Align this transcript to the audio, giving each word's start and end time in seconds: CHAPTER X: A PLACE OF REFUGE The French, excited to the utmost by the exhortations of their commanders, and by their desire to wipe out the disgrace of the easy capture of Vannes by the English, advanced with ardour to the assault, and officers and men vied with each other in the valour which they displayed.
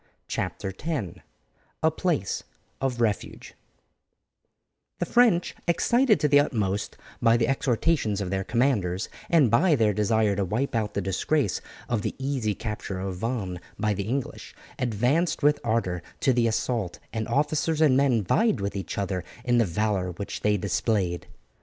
CHAPTER 0.27 0.73
X: 0.83 1.19
A 1.83 1.91
PLACE 1.91 2.41
OF 2.81 2.99
REFUGE 3.01 3.53
The 4.97 5.05
French, 5.05 5.53
excited 5.67 6.19
to 6.21 6.27
the 6.27 6.39
utmost 6.39 6.97
by 7.21 7.37
the 7.37 7.47
exhortations 7.47 8.19
of 8.19 8.31
their 8.31 8.43
commanders, 8.43 9.09
and 9.29 9.51
by 9.51 9.75
their 9.75 9.93
desire 9.93 10.35
to 10.37 10.43
wipe 10.43 10.73
out 10.73 10.95
the 10.95 11.01
disgrace 11.03 11.61
of 11.87 12.01
the 12.01 12.15
easy 12.17 12.55
capture 12.55 12.97
of 12.99 13.17
Vannes 13.17 13.59
by 13.77 13.93
the 13.93 14.07
English, 14.07 14.55
advanced 14.79 15.43
with 15.43 15.59
ardour 15.63 16.01
to 16.21 16.33
the 16.33 16.47
assault, 16.47 16.97
and 17.13 17.27
officers 17.27 17.79
and 17.79 17.95
men 17.95 18.23
vied 18.23 18.59
with 18.59 18.75
each 18.75 18.97
other 18.97 19.23
in 19.45 19.59
the 19.59 19.65
valour 19.65 20.13
which 20.13 20.41
they 20.41 20.57
displayed. 20.57 21.27